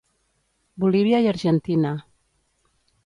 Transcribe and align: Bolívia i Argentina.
Bolívia 0.85 1.19
i 1.25 1.29
Argentina. 1.33 1.93